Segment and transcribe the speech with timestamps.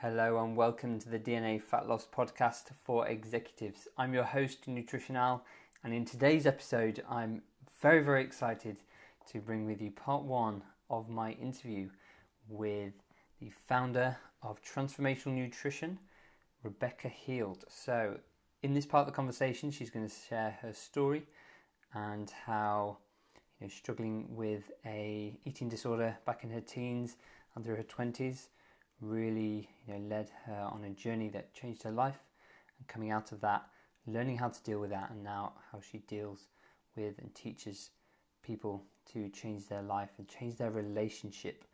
[0.00, 3.88] Hello and welcome to the DNA Fat Loss Podcast for Executives.
[3.96, 5.42] I'm your host, Nutritional,
[5.82, 7.40] and in today's episode, I'm
[7.80, 8.76] very, very excited
[9.32, 11.88] to bring with you part one of my interview
[12.46, 12.92] with
[13.40, 15.98] the founder of Transformational Nutrition,
[16.62, 17.64] Rebecca Heald.
[17.70, 18.18] So,
[18.62, 21.22] in this part of the conversation, she's going to share her story
[21.94, 22.98] and how
[23.58, 27.16] you know, struggling with a eating disorder back in her teens
[27.54, 28.48] and through her 20s
[29.00, 32.18] really you know, led her on a journey that changed her life.
[32.78, 33.66] And coming out of that,
[34.06, 36.48] learning how to deal with that, and now how she deals
[36.96, 37.90] with and teaches
[38.42, 41.64] people to change their life and change their relationship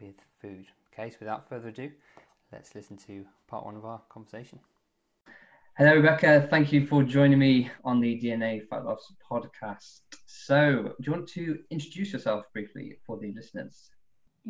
[0.00, 0.66] with food.
[0.92, 1.90] Okay, so without further ado,
[2.52, 4.58] let's listen to part one of our conversation.
[5.76, 6.46] Hello, Rebecca.
[6.50, 10.00] Thank you for joining me on the DNA Fat Loss podcast.
[10.26, 13.90] So, do you want to introduce yourself briefly for the listeners?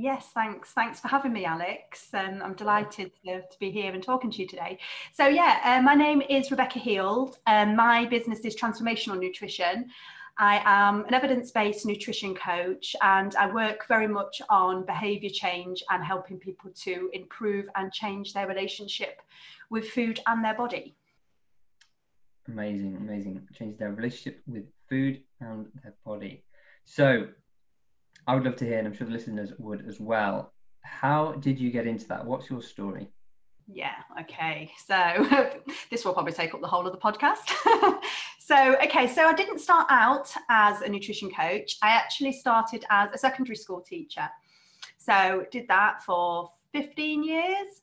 [0.01, 0.71] Yes, thanks.
[0.71, 2.15] Thanks for having me, Alex.
[2.15, 4.79] Um, I'm delighted to, to, be here and talking to you today.
[5.13, 7.39] So, yeah, uh, my name is Rebecca Heald.
[7.49, 9.91] Um, my business is Transformational Nutrition.
[10.39, 15.83] I am an evidence based nutrition coach and I work very much on behaviour change
[15.91, 19.21] and helping people to improve and change their relationship
[19.69, 20.95] with food and their body.
[22.47, 23.49] Amazing, amazing.
[23.53, 26.45] Change their relationship with food and their body.
[26.85, 27.27] So,
[28.29, 30.53] I would love to hear, and I'm sure the listeners would as well.
[30.83, 32.27] How did you get into that?
[32.27, 33.09] What's your story?
[33.67, 34.71] Yeah, okay.
[34.87, 35.51] So
[35.91, 37.49] this will probably take up the whole of the podcast.
[38.39, 41.79] so, okay, so I didn't start out as a nutrition coach.
[41.83, 44.29] I actually started as a secondary school teacher.
[44.99, 47.81] So, did that for 15 years.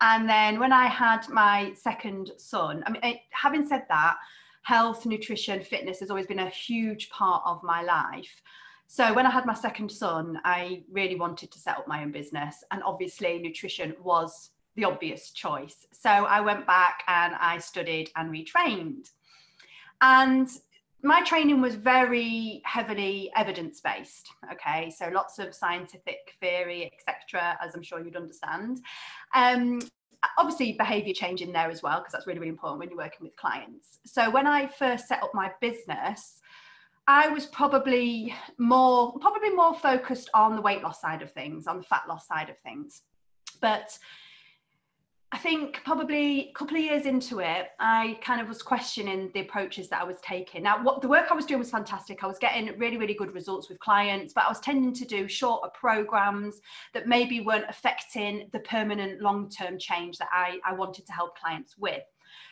[0.00, 4.14] And then when I had my second son, I mean, having said that,
[4.62, 8.42] health, nutrition, fitness has always been a huge part of my life.
[8.90, 12.10] So when I had my second son, I really wanted to set up my own
[12.10, 12.64] business.
[12.70, 15.86] And obviously, nutrition was the obvious choice.
[15.92, 19.10] So I went back and I studied and retrained.
[20.00, 20.48] And
[21.02, 27.76] my training was very heavily evidence based okay so lots of scientific theory etc as
[27.76, 28.80] i'm sure you'd understand
[29.34, 29.80] um,
[30.38, 33.20] obviously behavior change in there as well because that's really really important when you're working
[33.22, 36.40] with clients so when i first set up my business
[37.08, 41.78] I was probably more probably more focused on the weight loss side of things, on
[41.78, 43.00] the fat loss side of things.
[43.62, 43.98] But
[45.30, 49.40] I think probably a couple of years into it, I kind of was questioning the
[49.40, 50.62] approaches that I was taking.
[50.62, 52.24] Now, what the work I was doing was fantastic.
[52.24, 55.28] I was getting really, really good results with clients, but I was tending to do
[55.28, 56.62] shorter programs
[56.94, 61.38] that maybe weren't affecting the permanent long term change that I, I wanted to help
[61.38, 62.02] clients with.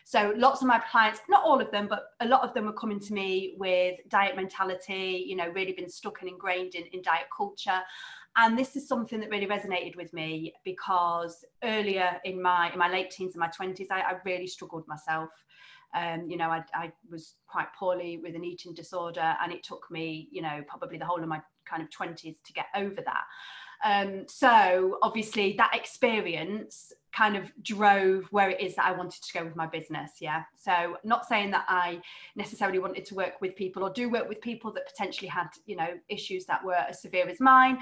[0.05, 2.73] So lots of my clients, not all of them, but a lot of them were
[2.73, 7.03] coming to me with diet mentality, you know, really been stuck and ingrained in, in
[7.03, 7.81] diet culture.
[8.37, 12.91] And this is something that really resonated with me because earlier in my in my
[12.91, 15.31] late teens and my 20s, I, I really struggled myself.
[15.95, 19.91] Um, you know, I, I was quite poorly with an eating disorder, and it took
[19.91, 23.25] me, you know, probably the whole of my kind of 20s to get over that.
[23.85, 29.33] Um, so obviously that experience kind of drove where it is that I wanted to
[29.33, 30.13] go with my business.
[30.21, 30.43] Yeah.
[30.57, 32.01] So not saying that I
[32.37, 35.77] necessarily wanted to work with people or do work with people that potentially had, you
[35.77, 37.79] know, issues that were as severe as mine,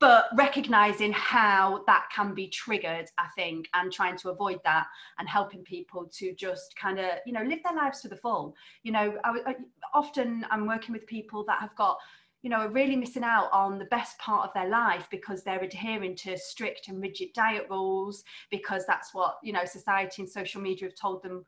[0.00, 4.86] but recognizing how that can be triggered, I think, and trying to avoid that
[5.18, 8.54] and helping people to just kind of, you know, live their lives to the full.
[8.84, 9.56] You know, I, I,
[9.94, 11.98] often I'm working with people that have got
[12.42, 15.62] you know, are really missing out on the best part of their life because they're
[15.62, 20.60] adhering to strict and rigid diet rules because that's what, you know, society and social
[20.60, 21.44] media have told them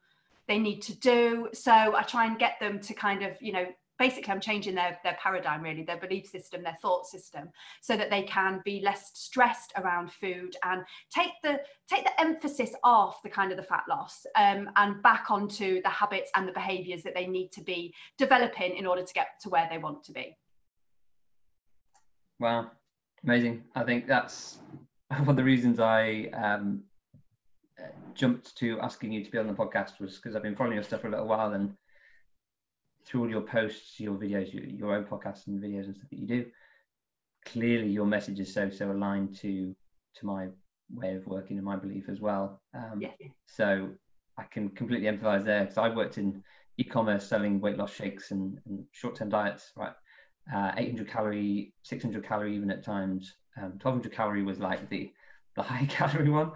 [0.48, 1.48] they need to do.
[1.52, 3.66] So I try and get them to kind of, you know,
[4.00, 7.50] basically I'm changing their, their paradigm really, their belief system, their thought system,
[7.82, 10.82] so that they can be less stressed around food and
[11.14, 15.30] take the take the emphasis off the kind of the fat loss um, and back
[15.30, 19.12] onto the habits and the behaviors that they need to be developing in order to
[19.12, 20.34] get to where they want to be.
[22.38, 22.70] Wow,
[23.22, 23.62] amazing.
[23.74, 24.60] I think that's
[25.10, 26.84] one of the reasons I um,
[28.14, 30.84] jumped to asking you to be on the podcast was because I've been following your
[30.84, 31.76] stuff for a little while and
[33.04, 36.18] through all your posts, your videos, your, your own podcasts and videos and stuff that
[36.18, 36.46] you do,
[37.46, 39.74] clearly your message is so so aligned to
[40.16, 40.48] to my
[40.92, 42.60] way of working and my belief as well.
[42.74, 43.10] Um, yeah.
[43.46, 43.90] So
[44.38, 46.42] I can completely empathize there because I worked in
[46.78, 49.92] e-commerce selling weight loss shakes and, and short-term diets, right?
[50.52, 53.34] uh, 800 calorie, 600 calorie, even at times.
[53.56, 55.12] Um, 1200 calorie was like the
[55.56, 56.52] the high calorie one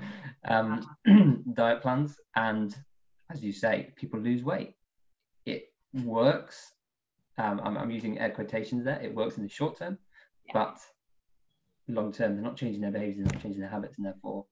[0.46, 0.86] um,
[1.54, 2.74] diet plans, and
[3.30, 4.74] as you say, people lose weight.
[6.02, 6.72] Works.
[7.38, 9.00] Um, I'm, I'm, using air quotations there.
[9.00, 9.98] It works in the short term,
[10.46, 10.52] yeah.
[10.52, 10.78] but
[11.88, 14.46] long term, they're not changing their behaviors, they're not changing their habits, and therefore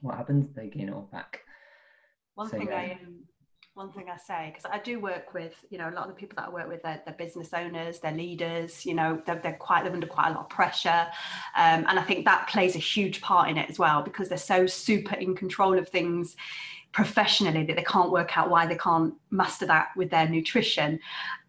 [0.00, 0.54] what happens?
[0.54, 1.40] They gain it all back.
[2.34, 2.76] One so, thing yeah.
[2.76, 3.24] I um,
[3.80, 6.14] one thing I say because I do work with you know a lot of the
[6.14, 9.54] people that I work with they're, they're business owners they're leaders you know they're, they're
[9.54, 11.06] quite they're under quite a lot of pressure
[11.56, 14.36] um, and I think that plays a huge part in it as well because they're
[14.36, 16.36] so super in control of things
[16.92, 20.98] professionally that they can't work out why they can't master that with their nutrition.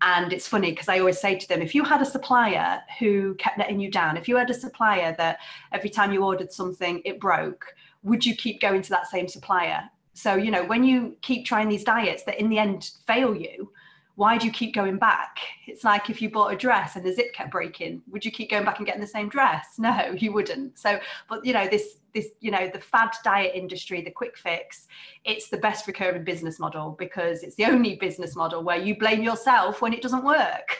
[0.02, 3.34] And it's funny because I always say to them, if you had a supplier who
[3.36, 5.40] kept letting you down, if you had a supplier that
[5.72, 7.66] every time you ordered something, it broke,
[8.04, 9.90] would you keep going to that same supplier?
[10.14, 13.72] So, you know, when you keep trying these diets that in the end fail you,
[14.16, 15.38] why do you keep going back?
[15.68, 18.52] It's like if you bought a dress and the zip kept breaking, would you keep
[18.52, 19.76] going back and getting the same dress?
[19.78, 20.78] No, you wouldn't.
[20.78, 21.00] So,
[21.30, 24.88] but you know, this this you know the fad diet industry the quick fix
[25.24, 29.22] it's the best recurring business model because it's the only business model where you blame
[29.22, 30.78] yourself when it doesn't work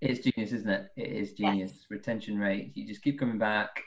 [0.00, 1.86] it's genius isn't it it is genius yes.
[1.90, 3.82] retention rate you just keep coming back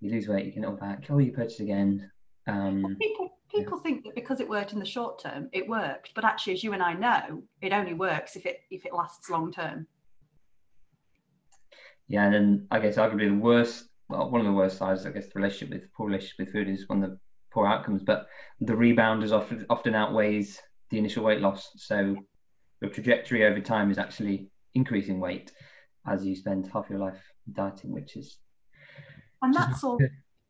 [0.00, 2.10] you lose weight you get it all back oh you purchase again
[2.48, 3.82] um, people people yeah.
[3.82, 6.72] think that because it worked in the short term it worked but actually as you
[6.72, 9.86] and i know it only works if it if it lasts long term
[12.08, 15.10] yeah and then i guess arguably the worst well, one of the worst sides, I
[15.10, 17.18] guess, the relationship with poor relationship with food is one of the
[17.52, 18.02] poor outcomes.
[18.02, 18.26] But
[18.60, 20.60] the rebound is often often outweighs
[20.90, 21.70] the initial weight loss.
[21.76, 22.16] So
[22.80, 25.52] your trajectory over time is actually increasing weight
[26.06, 27.20] as you spend half your life
[27.52, 28.38] dieting, which is
[29.42, 29.98] and that's all.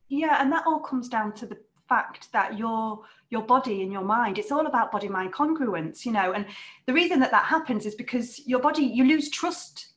[0.09, 1.59] Yeah, and that all comes down to the
[1.89, 3.01] fact that your
[3.31, 6.47] your body and your mind it's all about body mind congruence you know and
[6.87, 9.89] the reason that that happens is because your body you lose trust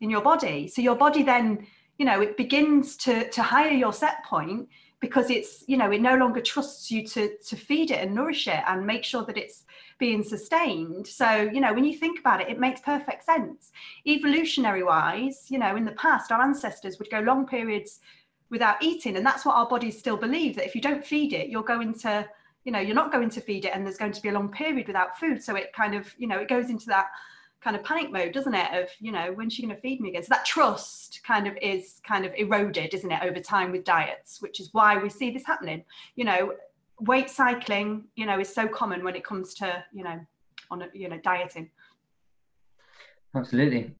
[0.00, 0.68] in your body.
[0.68, 1.66] So your body then
[1.98, 4.68] you know it begins to to hire your set point
[5.00, 8.48] because it's you know it no longer trusts you to to feed it and nourish
[8.48, 9.64] it and make sure that it's
[9.98, 11.06] being sustained.
[11.06, 13.72] So you know when you think about it it makes perfect sense.
[14.06, 18.00] Evolutionary wise you know in the past our ancestors would go long periods
[18.50, 21.48] without eating and that's what our bodies still believe that if you don't feed it
[21.48, 22.26] you're going to
[22.64, 24.48] you know you're not going to feed it and there's going to be a long
[24.48, 27.06] period without food so it kind of you know it goes into that
[27.66, 28.72] kind of panic mode, doesn't it?
[28.72, 30.22] Of, you know, when's she going to feed me again?
[30.22, 34.40] So that trust kind of is kind of eroded, isn't it, over time with diets,
[34.40, 35.84] which is why we see this happening.
[36.14, 36.52] You know,
[37.00, 40.20] weight cycling, you know, is so common when it comes to, you know,
[40.70, 41.70] on, a, you know, dieting.
[43.34, 43.92] Absolutely.